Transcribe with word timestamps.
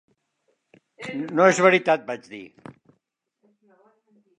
No 1.41 1.47
és 1.51 1.61
veritat, 1.67 2.09
vaig 2.11 2.27
dir. 2.35 2.43